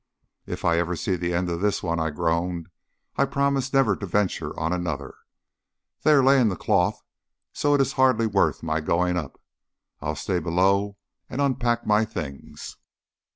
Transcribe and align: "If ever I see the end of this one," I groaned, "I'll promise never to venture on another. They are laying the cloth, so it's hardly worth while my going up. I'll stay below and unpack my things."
"If 0.47 0.65
ever 0.65 0.93
I 0.93 0.95
see 0.95 1.15
the 1.15 1.31
end 1.31 1.47
of 1.51 1.61
this 1.61 1.83
one," 1.83 1.99
I 1.99 2.09
groaned, 2.09 2.69
"I'll 3.17 3.27
promise 3.27 3.71
never 3.71 3.95
to 3.97 4.07
venture 4.07 4.59
on 4.59 4.73
another. 4.73 5.13
They 6.01 6.09
are 6.13 6.23
laying 6.23 6.49
the 6.49 6.55
cloth, 6.55 7.03
so 7.53 7.75
it's 7.75 7.91
hardly 7.91 8.25
worth 8.25 8.63
while 8.63 8.77
my 8.81 8.81
going 8.81 9.15
up. 9.15 9.39
I'll 10.01 10.15
stay 10.15 10.39
below 10.39 10.97
and 11.29 11.39
unpack 11.39 11.85
my 11.85 12.03
things." 12.03 12.77